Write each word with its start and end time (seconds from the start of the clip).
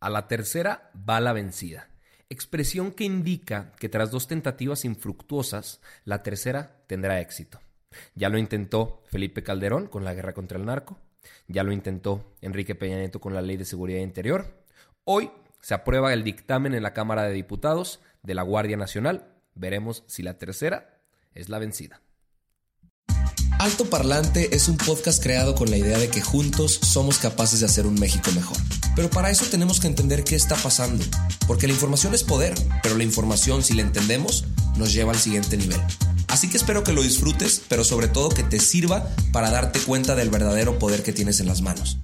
A 0.00 0.08
la 0.08 0.28
tercera 0.28 0.90
va 0.96 1.20
la 1.20 1.34
vencida. 1.34 1.90
Expresión 2.30 2.92
que 2.92 3.04
indica 3.04 3.72
que 3.78 3.90
tras 3.90 4.10
dos 4.10 4.26
tentativas 4.26 4.86
infructuosas, 4.86 5.82
la 6.06 6.22
tercera 6.22 6.82
tendrá 6.86 7.20
éxito. 7.20 7.60
Ya 8.14 8.30
lo 8.30 8.38
intentó 8.38 9.02
Felipe 9.10 9.42
Calderón 9.42 9.88
con 9.88 10.04
la 10.04 10.14
guerra 10.14 10.32
contra 10.32 10.58
el 10.58 10.64
narco. 10.64 10.98
Ya 11.48 11.64
lo 11.64 11.72
intentó 11.72 12.34
Enrique 12.40 12.74
Peña 12.74 12.96
Nieto 12.96 13.20
con 13.20 13.34
la 13.34 13.42
Ley 13.42 13.58
de 13.58 13.66
Seguridad 13.66 14.00
Interior. 14.00 14.64
Hoy 15.04 15.30
se 15.60 15.74
aprueba 15.74 16.14
el 16.14 16.24
dictamen 16.24 16.72
en 16.72 16.82
la 16.82 16.94
Cámara 16.94 17.24
de 17.24 17.34
Diputados 17.34 18.00
de 18.22 18.34
la 18.34 18.42
Guardia 18.42 18.78
Nacional. 18.78 19.34
Veremos 19.54 20.04
si 20.06 20.22
la 20.22 20.38
tercera 20.38 20.98
es 21.34 21.50
la 21.50 21.58
vencida. 21.58 22.00
Alto 23.58 23.90
Parlante 23.90 24.54
es 24.56 24.68
un 24.68 24.78
podcast 24.78 25.22
creado 25.22 25.54
con 25.54 25.70
la 25.70 25.76
idea 25.76 25.98
de 25.98 26.08
que 26.08 26.22
juntos 26.22 26.72
somos 26.72 27.18
capaces 27.18 27.60
de 27.60 27.66
hacer 27.66 27.84
un 27.86 28.00
México 28.00 28.30
mejor. 28.34 28.56
Pero 28.96 29.08
para 29.08 29.30
eso 29.30 29.46
tenemos 29.50 29.80
que 29.80 29.86
entender 29.86 30.24
qué 30.24 30.34
está 30.34 30.56
pasando, 30.56 31.04
porque 31.46 31.66
la 31.66 31.72
información 31.72 32.14
es 32.14 32.24
poder, 32.24 32.54
pero 32.82 32.96
la 32.96 33.04
información, 33.04 33.62
si 33.62 33.74
la 33.74 33.82
entendemos, 33.82 34.44
nos 34.76 34.92
lleva 34.92 35.12
al 35.12 35.18
siguiente 35.18 35.56
nivel. 35.56 35.80
Así 36.28 36.48
que 36.48 36.56
espero 36.56 36.84
que 36.84 36.92
lo 36.92 37.02
disfrutes, 37.02 37.62
pero 37.68 37.84
sobre 37.84 38.08
todo 38.08 38.28
que 38.28 38.42
te 38.42 38.60
sirva 38.60 39.08
para 39.32 39.50
darte 39.50 39.80
cuenta 39.80 40.14
del 40.14 40.30
verdadero 40.30 40.78
poder 40.78 41.02
que 41.02 41.12
tienes 41.12 41.40
en 41.40 41.46
las 41.46 41.62
manos. 41.62 41.98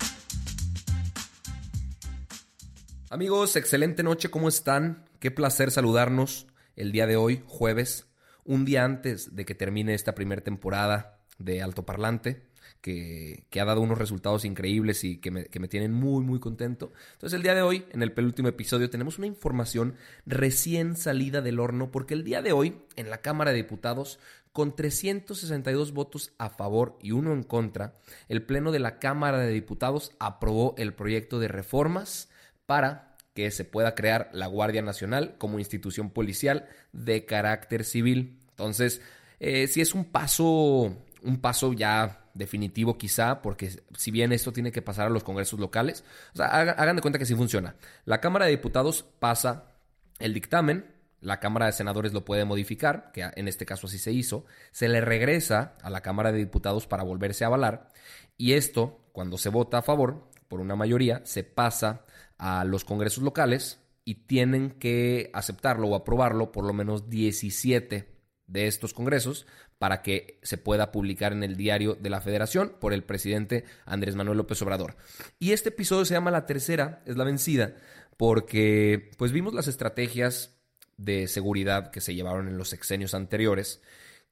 Amigos, 3.08 3.56
excelente 3.56 4.02
noche, 4.02 4.30
¿cómo 4.30 4.48
están? 4.48 5.04
Qué 5.20 5.30
placer 5.30 5.70
saludarnos 5.70 6.46
el 6.74 6.92
día 6.92 7.06
de 7.06 7.16
hoy, 7.16 7.42
jueves, 7.46 8.06
un 8.44 8.64
día 8.64 8.84
antes 8.84 9.34
de 9.34 9.44
que 9.44 9.54
termine 9.54 9.94
esta 9.94 10.14
primera 10.14 10.42
temporada 10.42 11.20
de 11.38 11.62
altoparlante, 11.62 12.46
que, 12.80 13.60
ha 13.60 13.64
dado 13.64 13.80
unos 13.80 13.98
resultados 13.98 14.44
increíbles 14.44 15.02
y 15.04 15.18
que 15.18 15.30
me, 15.30 15.46
que 15.46 15.58
me, 15.58 15.68
tienen 15.68 15.92
muy, 15.92 16.24
muy 16.24 16.38
contento. 16.38 16.92
Entonces 17.14 17.36
el 17.36 17.42
día 17.42 17.54
de 17.54 17.62
hoy, 17.62 17.84
en 17.90 18.02
el 18.02 18.12
penúltimo 18.12 18.48
episodio, 18.48 18.90
tenemos 18.90 19.18
una 19.18 19.26
información 19.26 19.96
recién 20.24 20.96
salida 20.96 21.40
del 21.40 21.58
horno, 21.58 21.90
porque 21.90 22.14
el 22.14 22.24
día 22.24 22.42
de 22.42 22.52
hoy, 22.52 22.76
en 22.96 23.10
la 23.10 23.18
Cámara 23.18 23.50
de 23.50 23.56
Diputados, 23.56 24.18
con 24.52 24.74
362 24.74 25.92
votos 25.92 26.32
a 26.38 26.48
favor 26.48 26.98
y 27.02 27.10
uno 27.10 27.32
en 27.32 27.42
contra, 27.42 27.94
el 28.28 28.42
Pleno 28.42 28.72
de 28.72 28.78
la 28.78 28.98
Cámara 28.98 29.38
de 29.38 29.52
Diputados 29.52 30.12
aprobó 30.18 30.74
el 30.78 30.94
proyecto 30.94 31.38
de 31.38 31.48
reformas 31.48 32.30
para 32.66 33.16
que 33.34 33.50
se 33.50 33.64
pueda 33.64 33.94
crear 33.94 34.30
la 34.32 34.46
Guardia 34.46 34.80
Nacional 34.80 35.36
como 35.36 35.58
institución 35.58 36.08
policial 36.08 36.68
de 36.92 37.26
carácter 37.26 37.84
civil. 37.84 38.38
Entonces, 38.50 39.02
eh, 39.40 39.66
si 39.66 39.82
es 39.82 39.92
un 39.94 40.06
paso 40.06 40.96
un 41.26 41.40
paso 41.40 41.72
ya 41.72 42.25
definitivo 42.36 42.98
quizá, 42.98 43.42
porque 43.42 43.70
si 43.96 44.10
bien 44.10 44.32
esto 44.32 44.52
tiene 44.52 44.72
que 44.72 44.82
pasar 44.82 45.06
a 45.06 45.10
los 45.10 45.24
congresos 45.24 45.58
locales, 45.58 46.04
o 46.34 46.36
sea, 46.36 46.46
hagan 46.46 46.96
de 46.96 47.02
cuenta 47.02 47.18
que 47.18 47.26
sí 47.26 47.34
funciona. 47.34 47.76
La 48.04 48.20
Cámara 48.20 48.46
de 48.46 48.52
Diputados 48.52 49.04
pasa 49.18 49.72
el 50.18 50.34
dictamen, 50.34 50.94
la 51.20 51.40
Cámara 51.40 51.66
de 51.66 51.72
Senadores 51.72 52.12
lo 52.12 52.24
puede 52.24 52.44
modificar, 52.44 53.10
que 53.12 53.28
en 53.34 53.48
este 53.48 53.66
caso 53.66 53.86
así 53.86 53.98
se 53.98 54.12
hizo, 54.12 54.44
se 54.70 54.88
le 54.88 55.00
regresa 55.00 55.74
a 55.82 55.90
la 55.90 56.02
Cámara 56.02 56.32
de 56.32 56.38
Diputados 56.38 56.86
para 56.86 57.02
volverse 57.02 57.44
a 57.44 57.48
avalar, 57.48 57.90
y 58.36 58.52
esto, 58.52 59.00
cuando 59.12 59.38
se 59.38 59.48
vota 59.48 59.78
a 59.78 59.82
favor, 59.82 60.30
por 60.48 60.60
una 60.60 60.76
mayoría, 60.76 61.22
se 61.24 61.42
pasa 61.42 62.04
a 62.38 62.64
los 62.64 62.84
congresos 62.84 63.24
locales 63.24 63.80
y 64.04 64.26
tienen 64.26 64.70
que 64.70 65.30
aceptarlo 65.32 65.88
o 65.88 65.96
aprobarlo 65.96 66.52
por 66.52 66.64
lo 66.64 66.72
menos 66.72 67.08
17 67.10 68.15
de 68.46 68.66
estos 68.66 68.94
congresos 68.94 69.46
para 69.78 70.02
que 70.02 70.38
se 70.42 70.58
pueda 70.58 70.92
publicar 70.92 71.32
en 71.32 71.42
el 71.42 71.56
diario 71.56 71.94
de 71.94 72.10
la 72.10 72.20
federación 72.20 72.74
por 72.80 72.92
el 72.92 73.04
presidente 73.04 73.64
Andrés 73.84 74.16
Manuel 74.16 74.38
López 74.38 74.60
Obrador. 74.62 74.96
Y 75.38 75.52
este 75.52 75.70
episodio 75.70 76.04
se 76.04 76.14
llama 76.14 76.30
La 76.30 76.46
tercera, 76.46 77.02
es 77.06 77.16
la 77.16 77.24
vencida, 77.24 77.74
porque 78.16 79.10
pues 79.18 79.32
vimos 79.32 79.54
las 79.54 79.68
estrategias 79.68 80.56
de 80.96 81.28
seguridad 81.28 81.90
que 81.90 82.00
se 82.00 82.14
llevaron 82.14 82.48
en 82.48 82.56
los 82.56 82.70
sexenios 82.70 83.14
anteriores, 83.14 83.82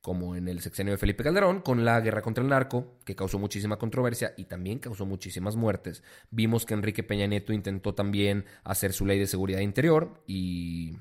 como 0.01 0.37
en 0.37 0.49
el 0.49 0.61
sexenio 0.61 0.93
de 0.93 0.99
Felipe 0.99 1.25
Calderón, 1.25 1.61
con 1.61 1.85
la 1.85 2.01
guerra 2.01 2.23
contra 2.23 2.43
el 2.43 2.51
narco, 2.51 2.99
que 3.05 3.17
causó 3.17 3.39
muchísima 3.39 3.79
controversia 3.79 4.35
y 4.37 4.45
también 4.45 4.79
causó 4.79 5.07
muchísimas 5.07 5.57
muertes. 5.57 6.03
Vimos 6.31 6.67
que 6.67 6.75
Enrique 6.75 7.03
Peña 7.03 7.27
Nieto 7.27 7.53
intentó 7.53 7.95
también 7.95 8.45
hacer 8.65 8.93
su 8.93 9.07
ley 9.07 9.19
de 9.19 9.27
seguridad 9.27 9.61
interior 9.61 10.23
y, 10.27 10.99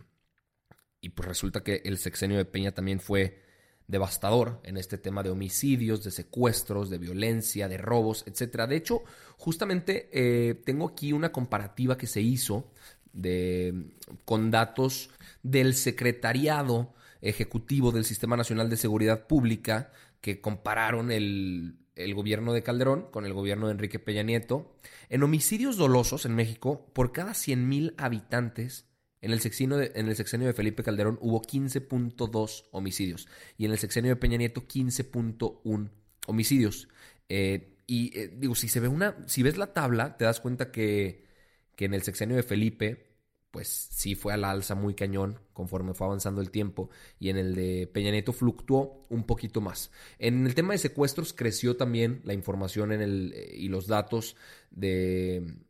y 1.04 1.10
pues 1.10 1.28
resulta 1.28 1.64
que 1.64 1.82
el 1.84 1.98
sexenio 1.98 2.38
de 2.38 2.46
Peña 2.46 2.72
también 2.72 3.02
fue 3.02 3.42
devastador 3.88 4.62
en 4.64 4.78
este 4.78 4.98
tema 4.98 5.22
de 5.22 5.32
homicidios, 5.32 6.02
de 6.02 6.12
secuestros, 6.12 6.90
de 6.90 6.98
violencia, 6.98 7.68
de 7.68 7.78
robos, 7.78 8.24
etc. 8.26 8.70
De 8.70 8.78
hecho, 8.78 9.04
justamente 9.38 10.10
eh, 10.14 10.56
tengo 10.56 10.88
aquí 10.88 11.12
una 11.12 11.34
comparativa 11.34 11.98
que 11.98 12.08
se 12.08 12.22
hizo 12.22 12.72
de, 13.12 13.92
con 14.24 14.50
datos 14.50 15.10
del 15.44 15.76
Secretariado 15.76 16.94
Ejecutivo 17.22 17.92
del 17.92 18.06
Sistema 18.06 18.38
Nacional 18.38 18.70
de 18.70 18.78
Seguridad 18.78 19.28
Pública 19.28 19.92
que 20.22 20.40
compararon 20.40 21.12
el, 21.12 21.80
el 21.98 22.16
gobierno 22.16 22.54
de 22.54 22.64
Calderón 22.64 23.08
con 23.12 23.26
el 23.26 23.34
gobierno 23.34 23.68
de 23.68 23.74
Enrique 23.74 24.00
Peña 24.00 24.24
Nieto. 24.24 24.74
En 25.10 25.22
homicidios 25.22 25.76
dolosos 25.76 26.26
en 26.26 26.34
México, 26.34 26.88
por 26.94 27.12
cada 27.12 27.34
100.000 27.34 27.94
habitantes, 27.98 28.86
en 29.24 29.32
el, 29.32 29.40
sexenio 29.40 29.78
de, 29.78 29.94
en 29.96 30.10
el 30.10 30.18
sexenio 30.18 30.48
de 30.48 30.54
Felipe 30.54 30.84
Calderón 30.84 31.18
hubo 31.22 31.42
15.2 31.42 32.66
homicidios 32.72 33.30
y 33.58 33.64
en 33.64 33.72
el 33.72 33.78
sexenio 33.78 34.12
de 34.12 34.18
Peña 34.18 34.38
Nieto 34.38 34.68
15.1 34.68 35.90
homicidios. 36.28 36.90
Eh, 37.30 37.78
y 37.88 38.20
eh, 38.20 38.34
digo, 38.36 38.54
si 38.54 38.68
se 38.68 38.82
ve 38.82 38.90
una, 38.90 39.16
si 39.28 39.42
ves 39.42 39.56
la 39.56 39.72
tabla, 39.72 40.18
te 40.18 40.26
das 40.26 40.42
cuenta 40.42 40.72
que, 40.72 41.24
que 41.78 41.86
en 41.86 41.94
el 41.94 42.02
sexenio 42.02 42.36
de 42.36 42.44
Felipe, 42.44 43.14
pues 43.50 43.70
sí 43.70 44.16
fue 44.16 44.34
a 44.34 44.38
la 44.38 44.52
alza 44.52 44.76
muy 44.76 44.94
cañón 44.94 45.40
conforme 45.54 45.94
fue 45.94 46.08
avanzando 46.08 46.42
el 46.42 46.52
tiempo 46.52 46.90
y 47.18 47.30
en 47.30 47.38
el 47.38 47.56
de 47.56 47.88
Peña 47.88 48.12
Nieto 48.12 48.34
fluctuó 48.34 49.06
un 49.08 49.24
poquito 49.24 49.62
más. 49.62 49.90
En 50.20 50.46
el 50.46 50.54
tema 50.54 50.74
de 50.74 50.80
secuestros 50.80 51.32
creció 51.32 51.78
también 51.78 52.20
la 52.26 52.34
información 52.34 52.92
en 52.92 53.02
el, 53.02 53.32
eh, 53.34 53.56
y 53.56 53.70
los 53.70 53.88
datos 53.88 54.36
de 54.70 55.64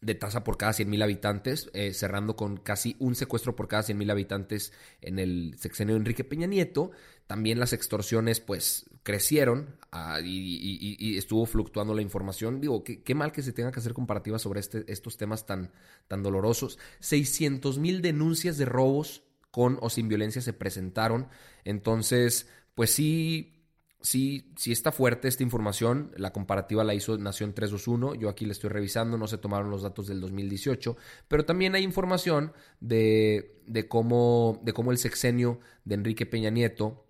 de 0.00 0.14
tasa 0.14 0.44
por 0.44 0.56
cada 0.56 0.72
100.000 0.72 1.02
habitantes, 1.02 1.70
eh, 1.72 1.92
cerrando 1.94 2.36
con 2.36 2.58
casi 2.58 2.96
un 2.98 3.14
secuestro 3.14 3.56
por 3.56 3.68
cada 3.68 3.82
100.000 3.82 4.10
habitantes 4.10 4.72
en 5.00 5.18
el 5.18 5.56
sexenio 5.58 5.94
de 5.94 6.00
Enrique 6.00 6.24
Peña 6.24 6.46
Nieto. 6.46 6.90
También 7.26 7.58
las 7.58 7.72
extorsiones 7.72 8.40
pues 8.40 8.86
crecieron 9.02 9.76
ah, 9.90 10.20
y, 10.22 11.16
estuvo 11.16 11.46
fluctuando 11.46 11.94
la 11.94 12.02
información. 12.02 12.60
Digo, 12.60 12.84
qué, 12.84 13.14
mal 13.14 13.32
que 13.32 13.42
se 13.42 13.52
tenga 13.52 13.72
que 13.72 13.80
hacer 13.80 13.94
comparativas 13.94 14.42
sobre 14.42 14.60
este, 14.60 14.84
estos 14.86 15.16
temas 15.16 15.46
tan, 15.46 15.72
tan 16.08 16.22
dolorosos. 16.22 16.78
600.000 17.00 18.00
denuncias 18.00 18.58
de 18.58 18.64
robos 18.64 19.22
con 19.50 19.78
o 19.80 19.88
sin 19.88 20.08
violencia 20.08 20.42
se 20.42 20.52
presentaron. 20.52 21.28
Entonces, 21.64 22.46
pues 22.74 22.90
sí, 22.90 23.55
sí, 24.00 24.52
sí 24.56 24.72
está 24.72 24.92
fuerte 24.92 25.28
esta 25.28 25.42
información. 25.42 26.12
La 26.16 26.32
comparativa 26.32 26.84
la 26.84 26.94
hizo 26.94 27.16
Nación 27.18 27.52
321. 27.54 28.14
Yo 28.14 28.28
aquí 28.28 28.46
la 28.46 28.52
estoy 28.52 28.70
revisando, 28.70 29.18
no 29.18 29.26
se 29.26 29.38
tomaron 29.38 29.70
los 29.70 29.82
datos 29.82 30.06
del 30.06 30.20
2018. 30.20 30.96
Pero 31.28 31.44
también 31.44 31.74
hay 31.74 31.82
información 31.82 32.52
de, 32.80 33.60
de, 33.66 33.88
cómo, 33.88 34.60
de 34.62 34.72
cómo 34.72 34.92
el 34.92 34.98
sexenio 34.98 35.60
de 35.84 35.94
Enrique 35.96 36.26
Peña 36.26 36.50
Nieto 36.50 37.04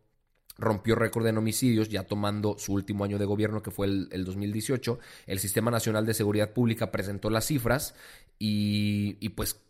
rompió 0.59 0.95
récord 0.95 1.27
en 1.27 1.37
homicidios, 1.37 1.91
ya 1.91 2.05
tomando 2.05 2.59
su 2.59 2.73
último 2.73 3.05
año 3.05 3.19
de 3.19 3.27
gobierno, 3.27 3.63
que 3.63 3.71
fue 3.71 3.87
el, 3.87 4.09
el, 4.11 4.25
2018. 4.25 4.99
El 5.27 5.39
Sistema 5.39 5.71
Nacional 5.71 6.07
de 6.07 6.15
Seguridad 6.15 6.53
Pública 6.53 6.91
presentó 6.91 7.29
las 7.29 7.47
cifras 7.47 7.95
y, 8.39 9.19
y 9.21 9.31
pues 9.31 9.66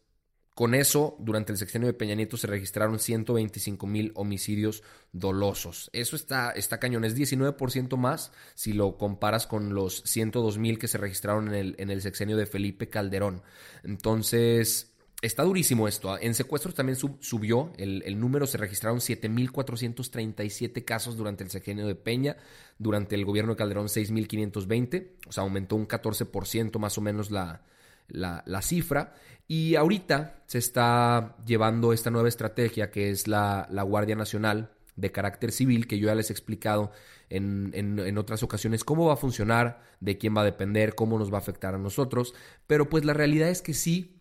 con 0.56 0.74
eso, 0.74 1.18
durante 1.18 1.52
el 1.52 1.58
sexenio 1.58 1.86
de 1.86 1.92
Peña 1.92 2.14
Nieto 2.14 2.38
se 2.38 2.46
registraron 2.46 2.98
125 2.98 3.86
mil 3.86 4.12
homicidios 4.14 4.82
dolosos. 5.12 5.90
Eso 5.92 6.16
está, 6.16 6.50
está 6.52 6.78
cañón, 6.78 7.04
es 7.04 7.14
19% 7.14 7.98
más 7.98 8.32
si 8.54 8.72
lo 8.72 8.96
comparas 8.96 9.46
con 9.46 9.74
los 9.74 10.02
102 10.06 10.56
mil 10.56 10.78
que 10.78 10.88
se 10.88 10.96
registraron 10.96 11.48
en 11.48 11.54
el, 11.54 11.74
en 11.76 11.90
el 11.90 12.00
sexenio 12.00 12.38
de 12.38 12.46
Felipe 12.46 12.88
Calderón. 12.88 13.42
Entonces, 13.84 14.94
Está 15.20 15.42
durísimo 15.44 15.88
esto. 15.88 16.10
¿ah? 16.10 16.18
En 16.20 16.34
secuestros 16.34 16.74
también 16.74 16.96
subió 16.96 17.72
el, 17.76 18.20
número, 18.20 18.46
se 18.46 18.58
registraron 18.58 19.00
7.437 19.00 20.84
casos 20.84 21.16
durante 21.16 21.42
el 21.42 21.50
sexenio 21.50 21.86
de 21.86 21.96
Peña, 21.96 22.36
durante 22.78 23.14
el 23.14 23.24
gobierno 23.24 23.52
de 23.52 23.56
Calderón 23.56 23.88
6.520, 23.88 25.08
o 25.26 25.32
sea, 25.32 25.42
aumentó 25.42 25.76
un 25.76 25.88
14% 25.88 26.78
más 26.78 26.96
o 26.96 27.00
menos 27.00 27.30
la, 27.30 27.62
la, 28.08 28.62
cifra. 28.62 29.14
Y 29.48 29.76
ahorita 29.76 30.42
se 30.46 30.58
está 30.58 31.36
llevando 31.46 31.92
esta 31.92 32.10
nueva 32.10 32.28
estrategia 32.28 32.90
que 32.90 33.10
es 33.10 33.28
la, 33.28 33.68
la 33.70 33.82
Guardia 33.82 34.16
Nacional 34.16 34.70
de 34.96 35.12
carácter 35.12 35.52
civil, 35.52 35.86
que 35.86 35.98
yo 35.98 36.06
ya 36.06 36.14
les 36.14 36.30
he 36.30 36.32
explicado 36.32 36.90
en, 37.28 37.70
en, 37.74 38.18
otras 38.18 38.42
ocasiones 38.42 38.84
cómo 38.84 39.06
va 39.06 39.14
a 39.14 39.16
funcionar, 39.16 39.82
de 40.00 40.18
quién 40.18 40.36
va 40.36 40.40
a 40.40 40.44
depender, 40.44 40.94
cómo 40.94 41.18
nos 41.18 41.32
va 41.32 41.36
a 41.36 41.40
afectar 41.40 41.74
a 41.74 41.78
nosotros. 41.78 42.34
Pero 42.66 42.88
pues 42.88 43.04
la 43.04 43.12
realidad 43.12 43.48
es 43.48 43.62
que 43.62 43.74
sí 43.74 44.16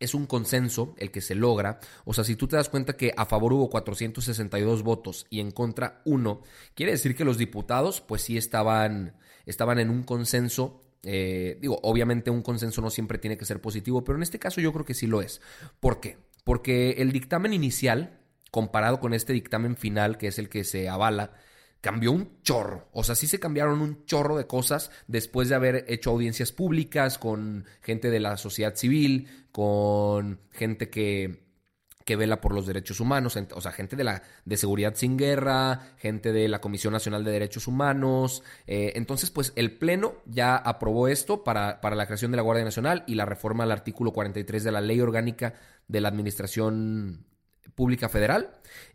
es 0.00 0.14
un 0.14 0.26
consenso 0.26 0.94
el 0.98 1.10
que 1.10 1.20
se 1.20 1.34
logra. 1.34 1.78
O 2.04 2.12
sea, 2.12 2.24
si 2.24 2.34
tú 2.36 2.48
te 2.48 2.56
das 2.56 2.68
cuenta 2.68 2.96
que 2.96 3.12
a 3.16 3.24
favor 3.24 3.52
hubo 3.52 3.70
462 3.70 4.82
votos 4.82 5.26
y 5.30 5.40
en 5.40 5.52
contra 5.52 6.02
uno, 6.04 6.42
quiere 6.74 6.92
decir 6.92 7.14
que 7.14 7.24
los 7.24 7.38
diputados 7.38 8.00
pues 8.00 8.22
sí 8.22 8.36
estaban, 8.36 9.16
estaban 9.46 9.78
en 9.78 9.90
un 9.90 10.02
consenso. 10.02 10.80
Eh, 11.04 11.58
digo, 11.60 11.80
obviamente 11.82 12.30
un 12.30 12.42
consenso 12.42 12.80
no 12.80 12.90
siempre 12.90 13.18
tiene 13.18 13.36
que 13.36 13.44
ser 13.44 13.60
positivo, 13.60 14.04
pero 14.04 14.16
en 14.16 14.22
este 14.22 14.38
caso 14.38 14.60
yo 14.60 14.72
creo 14.72 14.84
que 14.84 14.94
sí 14.94 15.06
lo 15.06 15.20
es. 15.20 15.40
¿Por 15.80 16.00
qué? 16.00 16.18
Porque 16.44 16.92
el 16.98 17.12
dictamen 17.12 17.52
inicial, 17.52 18.20
comparado 18.50 19.00
con 19.00 19.14
este 19.14 19.32
dictamen 19.32 19.76
final, 19.76 20.18
que 20.18 20.28
es 20.28 20.38
el 20.38 20.48
que 20.48 20.64
se 20.64 20.88
avala, 20.88 21.32
cambió 21.80 22.12
un 22.12 22.40
chorro. 22.42 22.88
O 22.92 23.04
sea, 23.04 23.14
sí 23.14 23.26
se 23.26 23.40
cambiaron 23.40 23.80
un 23.80 24.06
chorro 24.06 24.36
de 24.36 24.46
cosas 24.46 24.90
después 25.08 25.48
de 25.48 25.56
haber 25.56 25.84
hecho 25.88 26.10
audiencias 26.10 26.52
públicas 26.52 27.18
con 27.18 27.66
gente 27.82 28.10
de 28.10 28.20
la 28.20 28.36
sociedad 28.36 28.76
civil, 28.76 29.28
con 29.50 30.40
gente 30.52 30.88
que, 30.90 31.42
que 32.04 32.16
vela 32.16 32.40
por 32.40 32.54
los 32.54 32.66
derechos 32.66 33.00
humanos, 33.00 33.36
o 33.54 33.60
sea, 33.60 33.72
gente 33.72 33.96
de 33.96 34.04
la 34.04 34.22
de 34.44 34.56
seguridad 34.56 34.94
sin 34.94 35.16
guerra, 35.16 35.94
gente 35.98 36.32
de 36.32 36.48
la 36.48 36.60
Comisión 36.60 36.92
Nacional 36.92 37.24
de 37.24 37.30
Derechos 37.30 37.66
Humanos. 37.66 38.42
Eh, 38.66 38.92
entonces, 38.96 39.30
pues 39.30 39.52
el 39.56 39.72
Pleno 39.78 40.16
ya 40.26 40.56
aprobó 40.56 41.08
esto 41.08 41.44
para, 41.44 41.80
para 41.80 41.96
la 41.96 42.06
creación 42.06 42.30
de 42.30 42.36
la 42.36 42.42
Guardia 42.42 42.64
Nacional 42.64 43.04
y 43.06 43.14
la 43.14 43.24
reforma 43.24 43.64
al 43.64 43.72
artículo 43.72 44.12
43 44.12 44.64
de 44.64 44.72
la 44.72 44.80
Ley 44.80 45.00
Orgánica 45.00 45.54
de 45.88 46.00
la 46.00 46.08
Administración 46.08 47.24
Pública 47.74 48.08
Federal. 48.08 48.50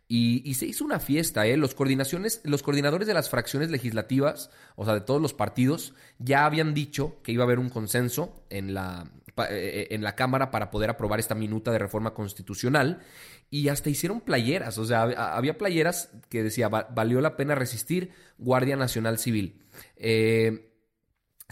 Y, 0.10 0.54
se 0.54 0.66
hizo 0.66 0.86
una 0.86 1.02
fiesta, 1.02 1.46
¿eh? 1.48 1.58
Los, 1.58 1.76
coordinaciones, 1.76 2.40
los 2.46 2.64
coordinadores 2.64 3.08
de 3.08 3.14
las 3.14 3.30
fracciones 3.30 3.70
legislativas, 3.70 4.50
o 4.78 4.86
sea, 4.86 4.94
de 4.94 5.02
todos 5.02 5.22
los 5.22 5.34
partidos, 5.34 5.94
ya 6.18 6.46
habían 6.46 6.74
dicho 6.74 7.22
que 7.24 7.34
iba 7.34 7.44
a 7.44 7.46
haber 7.46 7.60
un 7.60 7.70
consenso 7.70 8.46
en 8.50 8.74
la, 8.74 9.12
en 9.50 10.04
la 10.04 10.16
Cámara 10.16 10.52
para 10.52 10.72
poder 10.72 10.90
aprobar 10.90 11.20
esta 11.20 11.36
minuta 11.36 11.72
de 11.72 11.80
reforma 11.80 12.14
constitucional. 12.14 13.02
Y 13.50 13.70
hasta 13.70 13.90
hicieron 13.90 14.22
playeras, 14.22 14.78
o 14.78 14.86
sea, 14.86 15.04
había 15.04 15.58
playeras 15.58 16.12
que 16.30 16.44
decía, 16.44 16.68
valió 16.68 17.22
la 17.22 17.38
pena 17.38 17.56
resistir, 17.56 18.12
Guardia 18.38 18.76
Nacional 18.76 19.20
Civil. 19.20 19.64
Eh, 19.96 20.74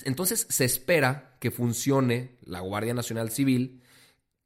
entonces 0.03 0.45
se 0.49 0.65
espera 0.65 1.37
que 1.39 1.51
funcione 1.51 2.37
la 2.41 2.59
Guardia 2.59 2.93
Nacional 2.93 3.29
Civil 3.31 3.81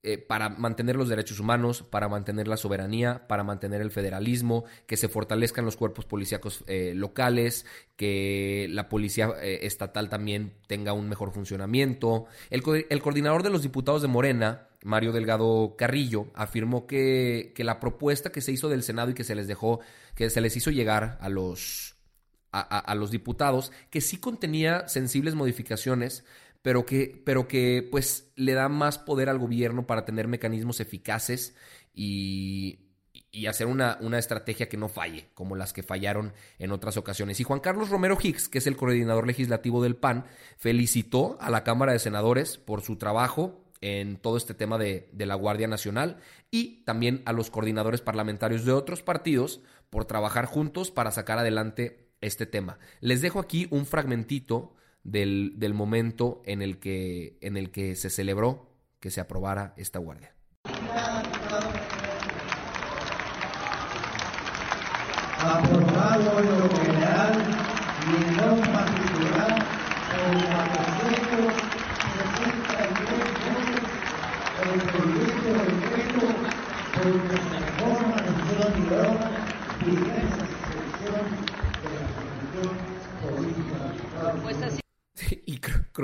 eh, 0.02 0.18
para 0.18 0.48
mantener 0.48 0.96
los 0.96 1.10
derechos 1.10 1.42
humanos, 1.42 1.84
para 1.84 2.08
mantener 2.08 2.48
la 2.48 2.56
soberanía, 2.56 3.28
para 3.28 3.44
mantener 3.44 3.82
el 3.82 3.92
federalismo, 3.92 4.64
que 4.86 4.96
se 4.96 5.10
fortalezcan 5.10 5.66
los 5.66 5.76
cuerpos 5.76 6.06
policíacos 6.06 6.64
eh, 6.68 6.94
locales, 6.96 7.66
que 7.98 8.68
la 8.70 8.88
policía 8.88 9.34
eh, 9.42 9.60
estatal 9.64 10.08
también 10.08 10.54
tenga 10.68 10.94
un 10.94 11.10
mejor 11.10 11.34
funcionamiento. 11.34 12.28
El, 12.50 12.62
coordinador 12.64 13.44
de 13.44 13.50
los 13.50 13.62
diputados 13.62 14.02
de 14.02 14.08
Morena, 14.08 14.70
Mario 14.86 15.12
Delgado 15.12 15.76
Carrillo, 15.78 16.28
afirmó 16.34 16.88
que, 16.88 17.52
la 17.58 17.82
propuesta 17.82 18.32
que 18.32 18.40
se 18.40 18.54
hizo 18.54 18.70
del 18.70 18.84
Senado 18.84 19.12
y 19.12 19.16
que 19.16 19.26
se 19.26 19.36
les 19.36 19.50
dejó, 19.50 19.82
que 20.16 20.30
se 20.30 20.40
les 20.40 20.56
hizo 20.56 20.72
llegar 20.72 21.18
a 21.20 21.28
los, 21.28 21.98
a 22.54 22.96
los 22.96 23.12
diputados, 23.12 23.74
que 23.90 24.00
sí 24.00 24.16
contenía 24.16 24.88
sensibles 24.88 25.36
modificaciones, 25.36 26.24
pero 26.62 26.86
que, 26.86 27.22
pero 27.26 27.48
que 27.48 27.88
pues 27.90 28.32
le 28.36 28.54
da 28.54 28.70
más 28.70 28.98
poder 28.98 29.30
al 29.30 29.40
gobierno 29.40 29.88
para 29.88 30.06
tener 30.06 30.28
mecanismos 30.28 30.80
eficaces 30.80 31.56
y, 31.94 32.90
y 33.32 33.46
hacer 33.46 33.68
una, 33.68 33.98
una, 34.02 34.18
estrategia 34.18 34.68
que 34.70 34.78
no 34.78 34.90
falle, 34.90 35.30
como 35.34 35.56
las 35.56 35.74
que 35.74 35.84
fallaron 35.84 36.34
en 36.58 36.72
otras 36.72 36.98
ocasiones. 36.98 37.40
Y 37.40 37.44
Juan 37.44 37.60
Carlos 37.60 37.90
Romero 37.90 38.18
Hicks, 38.22 38.50
que 38.50 38.58
es 38.58 38.68
el 38.68 38.76
coordinador 38.76 39.28
legislativo 39.28 39.82
del 39.84 39.96
PAN, 39.96 40.26
felicitó 40.58 41.38
a 41.40 41.50
la 41.50 41.64
Cámara 41.64 41.94
de 41.94 42.00
Senadores 42.00 42.58
por 42.58 42.82
su 42.82 42.98
trabajo 42.98 43.64
en 43.82 44.18
todo 44.18 44.36
este 44.36 44.54
tema 44.54 44.78
de, 44.78 45.10
de 45.14 45.26
la 45.26 45.36
Guardia 45.36 45.68
Nacional 45.68 46.18
y 46.52 46.84
también 46.84 47.22
a 47.26 47.32
los 47.32 47.50
coordinadores 47.50 48.02
parlamentarios 48.02 48.66
de 48.66 48.74
otros 48.74 49.04
partidos 49.04 49.62
por 49.90 50.06
trabajar 50.06 50.46
juntos 50.46 50.92
para 50.92 51.12
sacar 51.12 51.40
adelante 51.40 52.10
este 52.22 52.46
tema. 52.46 52.80
Les 53.00 53.22
dejo 53.22 53.40
aquí 53.40 53.68
un 53.72 53.86
fragmentito 53.86 54.74
del, 55.04 55.54
del 55.58 55.74
momento 55.74 56.42
en 56.46 56.62
el, 56.62 56.80
que, 56.80 57.38
en 57.42 57.58
el 57.58 57.72
que 57.72 57.96
se 57.96 58.10
celebró 58.10 58.70
que 59.00 59.12
se 59.12 59.22
aprobara 59.22 59.74
esta 59.78 60.00
guardia. 60.00 60.34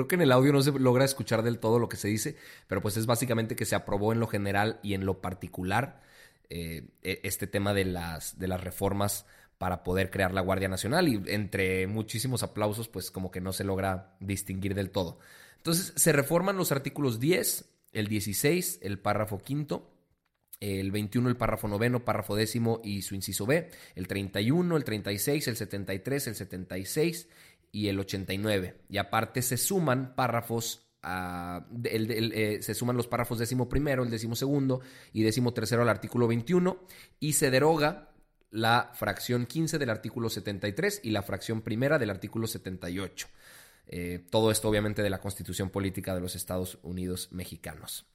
Creo, 0.06 0.08
que 0.08 0.14
en 0.16 0.22
el 0.22 0.32
audio 0.32 0.52
no 0.52 0.62
se 0.62 0.72
logra 0.72 1.04
escuchar 1.04 1.42
del 1.42 1.58
todo 1.58 1.78
lo 1.78 1.88
que 1.88 1.96
se 1.96 2.08
dice, 2.08 2.36
pero 2.66 2.80
pues 2.80 2.96
es 2.96 3.06
básicamente 3.06 3.56
que 3.56 3.64
se 3.64 3.74
aprobó 3.74 4.12
en 4.12 4.20
lo 4.20 4.26
general 4.26 4.80
y 4.82 4.94
en 4.94 5.04
lo 5.04 5.20
particular 5.20 6.00
eh, 6.48 6.88
e, 7.02 7.20
este 7.24 7.46
tema 7.46 7.74
de 7.74 7.84
las, 7.84 8.38
de 8.38 8.48
las 8.48 8.62
reformas 8.62 9.26
para 9.58 9.82
poder 9.82 10.10
crear 10.10 10.32
la 10.32 10.42
Guardia 10.42 10.68
Nacional 10.68 11.08
y 11.08 11.22
entre 11.26 11.86
muchísimos 11.86 12.42
aplausos 12.42 12.88
pues 12.88 13.10
como 13.10 13.30
que 13.30 13.40
no 13.40 13.52
se 13.52 13.64
logra 13.64 14.16
distinguir 14.20 14.74
del 14.74 14.90
todo. 14.90 15.18
Entonces 15.56 15.92
se 15.96 16.12
reforman 16.12 16.56
los 16.56 16.72
artículos 16.72 17.18
10, 17.20 17.64
el 17.92 18.08
16, 18.08 18.80
el 18.82 18.98
párrafo 18.98 19.38
quinto, 19.38 19.90
el 20.60 20.90
21, 20.90 21.28
el 21.28 21.36
párrafo 21.36 21.68
noveno, 21.68 22.04
párrafo 22.04 22.36
décimo 22.36 22.80
y 22.82 23.02
su 23.02 23.14
inciso 23.14 23.46
B, 23.46 23.70
el 23.94 24.06
31, 24.06 24.76
el 24.76 24.84
36, 24.84 25.48
el 25.48 25.56
73, 25.56 26.26
el 26.28 26.34
76 26.34 27.28
y 27.76 27.88
el 27.88 28.00
89. 28.00 28.84
Y 28.88 28.96
aparte 28.96 29.42
se 29.42 29.58
suman 29.58 30.14
párrafos 30.14 30.88
eh, 31.84 32.58
se 32.62 32.74
suman 32.74 32.96
los 32.96 33.06
párrafos 33.06 33.38
décimo 33.38 33.68
primero, 33.68 34.02
el 34.02 34.08
décimo 34.08 34.34
segundo 34.34 34.80
y 35.12 35.22
décimo 35.22 35.52
tercero 35.52 35.82
al 35.82 35.90
artículo 35.90 36.26
21 36.26 36.80
y 37.20 37.34
se 37.34 37.50
deroga 37.50 38.12
la 38.50 38.92
fracción 38.94 39.44
15 39.44 39.78
del 39.78 39.90
artículo 39.90 40.30
73 40.30 41.02
y 41.04 41.10
la 41.10 41.22
fracción 41.22 41.60
primera 41.60 41.98
del 41.98 42.08
artículo 42.08 42.46
78. 42.46 43.28
Eh, 43.88 44.24
todo 44.30 44.50
esto 44.50 44.70
obviamente 44.70 45.02
de 45.02 45.10
la 45.10 45.20
constitución 45.20 45.68
política 45.68 46.14
de 46.14 46.22
los 46.22 46.34
Estados 46.34 46.78
Unidos 46.82 47.28
mexicanos. 47.30 48.06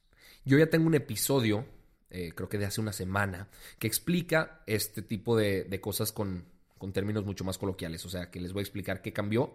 Yo 0.44 0.58
ya 0.58 0.66
tengo 0.66 0.88
un 0.88 0.96
episodio, 0.96 1.66
eh, 2.10 2.32
creo 2.34 2.48
que 2.48 2.58
de 2.58 2.66
hace 2.66 2.80
una 2.80 2.92
semana, 2.92 3.48
que 3.78 3.86
explica 3.86 4.64
este 4.66 5.02
tipo 5.02 5.36
de 5.36 5.80
cosas 5.80 6.10
con, 6.10 6.50
con 6.82 6.92
términos 6.92 7.24
mucho 7.24 7.44
más 7.44 7.58
coloquiales. 7.58 8.04
O 8.06 8.08
sea, 8.08 8.28
que 8.28 8.40
les 8.40 8.52
voy 8.52 8.58
a 8.58 8.64
explicar 8.64 9.02
qué 9.02 9.12
cambió, 9.12 9.54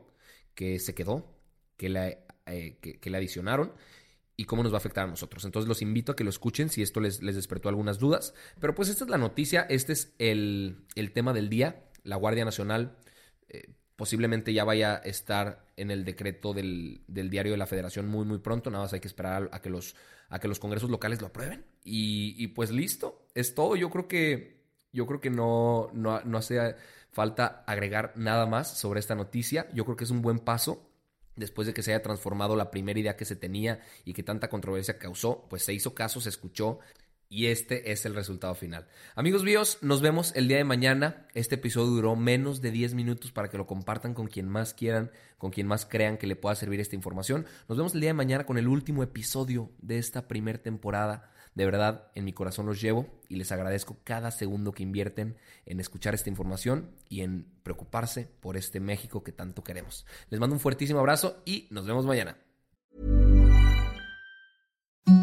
qué 0.55 0.79
se 0.79 0.95
quedó, 0.95 1.29
qué 1.75 1.89
le, 1.89 2.19
eh, 2.45 2.79
adicionaron 3.13 3.73
y 4.37 4.45
cómo 4.45 4.63
nos 4.63 4.71
va 4.71 4.77
a 4.77 4.79
afectar 4.79 5.03
a 5.03 5.09
nosotros. 5.09 5.43
Entonces 5.43 5.67
los 5.67 5.81
invito 5.81 6.13
a 6.13 6.15
que 6.15 6.23
lo 6.23 6.29
escuchen 6.29 6.69
si 6.69 6.81
esto 6.81 7.01
les, 7.01 7.19
despertó 7.19 7.67
algunas 7.67 7.99
dudas. 7.99 8.33
Pero 8.61 8.73
pues 8.73 8.87
esta 8.87 9.03
es 9.03 9.09
la 9.09 9.17
noticia, 9.17 9.67
este 9.69 9.91
es 9.91 10.15
el, 10.19 10.85
tema 11.13 11.33
del 11.33 11.49
día. 11.49 11.89
La 12.03 12.15
Guardia 12.15 12.45
Nacional 12.45 12.95
eh, 13.49 13.73
posiblemente 13.97 14.53
ya 14.53 14.63
vaya 14.63 14.93
a 14.93 14.99
estar 14.99 15.65
en 15.75 15.91
el 15.91 16.05
decreto 16.05 16.53
del, 16.53 17.03
diario 17.07 17.51
de 17.51 17.57
la 17.57 17.67
Federación 17.67 18.07
muy 18.07 18.23
muy 18.23 18.37
pronto. 18.37 18.71
Nada 18.71 18.85
más 18.85 18.93
hay 18.93 19.01
que 19.01 19.09
esperar 19.09 19.49
a, 19.51 19.61
que, 19.61 19.69
los, 19.69 19.97
a 20.29 20.39
que 20.39 20.47
los 20.47 20.59
congresos 20.59 20.89
locales 20.89 21.19
lo 21.19 21.27
aprueben. 21.27 21.65
Y, 21.83 22.47
pues 22.47 22.71
listo, 22.71 23.27
es 23.35 23.53
todo. 23.53 23.75
Yo 23.75 23.89
creo 23.89 24.07
que, 24.07 24.56
yo 24.93 25.05
creo 25.05 25.21
que 25.21 25.29
no, 25.29 25.89
no, 25.93 26.21
no 26.21 26.37
hace 26.37 26.75
Falta 27.17 27.63
agregar 27.65 28.13
nada 28.15 28.45
más 28.45 28.77
sobre 28.77 28.99
esta 28.99 29.15
noticia. 29.15 29.67
Yo 29.73 29.85
creo 29.85 29.97
que 29.97 30.03
es 30.03 30.11
un 30.11 30.21
buen 30.21 30.37
paso 30.37 30.87
después 31.35 31.65
de 31.65 31.73
que 31.73 31.81
se 31.81 31.91
haya 31.91 32.03
transformado 32.03 32.55
la 32.55 32.69
primera 32.69 32.99
idea 32.99 33.17
que 33.17 33.25
se 33.25 33.35
tenía 33.35 33.79
y 34.05 34.13
que 34.13 34.21
tanta 34.21 34.49
controversia 34.49 34.99
causó, 34.99 35.47
pues 35.49 35.63
se 35.63 35.73
hizo 35.73 35.95
caso, 35.95 36.21
se 36.21 36.29
escuchó 36.29 36.77
Y 37.27 37.47
este 37.47 37.91
es 37.91 38.05
el 38.05 38.13
resultado 38.13 38.53
final. 38.53 38.87
Amigos 39.15 39.43
míos, 39.43 39.79
nos 39.81 40.01
vemos 40.01 40.31
el 40.35 40.47
día 40.47 40.57
de 40.57 40.63
mañana. 40.63 41.25
Este 41.33 41.55
episodio 41.55 41.87
duró 41.87 42.15
menos 42.15 42.61
de 42.61 42.69
10 42.69 42.93
minutos 42.93 43.31
para 43.31 43.49
que 43.49 43.57
lo 43.57 43.65
compartan 43.65 44.13
con 44.13 44.27
quien 44.27 44.47
más 44.47 44.75
quieran, 44.75 45.09
con 45.39 45.49
quien 45.49 45.65
más 45.65 45.87
crean 45.87 46.17
que 46.17 46.27
le 46.27 46.35
pueda 46.35 46.53
servir 46.53 46.79
esta 46.81 46.95
información. 46.95 47.47
Nos 47.67 47.79
vemos 47.79 47.95
el 47.95 48.01
día 48.01 48.11
de 48.11 48.13
mañana 48.13 48.45
con 48.45 48.59
el 48.59 48.67
último 48.67 49.01
episodio 49.01 49.71
de 49.79 49.97
esta 49.97 50.27
primera 50.27 50.61
temporada. 50.61 51.31
De 51.57 51.65
verdad, 51.65 52.11
en 52.13 52.23
mi 52.23 52.33
corazón 52.33 52.67
los 52.67 52.79
llevo 52.79 53.07
y 53.29 53.35
les 53.37 53.51
agradezco 53.51 53.97
cada 54.03 54.29
segundo 54.29 54.73
que 54.73 54.83
invierten 54.83 55.37
en 55.65 55.79
escuchar 55.79 56.13
esta 56.13 56.29
información 56.29 56.91
y 57.09 57.21
en 57.21 57.47
preocuparse 57.63 58.29
por 58.41 58.57
este 58.57 58.79
México 58.79 59.23
que 59.23 59.31
tanto 59.31 59.63
queremos. 59.63 60.05
Les 60.29 60.39
mando 60.39 60.55
un 60.55 60.59
fuertísimo 60.59 60.99
abrazo 60.99 61.41
y 61.45 61.67
nos 61.71 61.87
vemos 61.87 62.05
mañana. 62.05 62.37